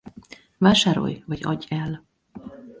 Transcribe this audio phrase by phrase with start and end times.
[0.57, 2.03] Vásárolj vagy adj el!